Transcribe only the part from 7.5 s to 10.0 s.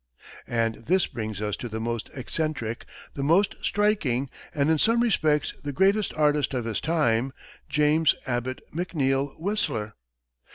James Abbott McNeill Whistler.